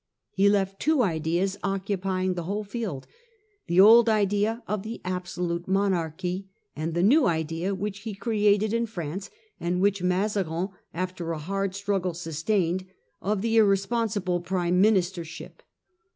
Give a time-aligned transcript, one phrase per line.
[0.31, 3.05] He left two ideas Prime The occupying the whole field—
[3.67, 8.73] the old idea of the Ministership, absolute monarchy, and the new idea, which he created
[8.73, 9.29] in France,
[9.59, 12.87] and which Mazarin after a hard struggle sustained,
[13.21, 15.59] of the irresponsible prime ministership.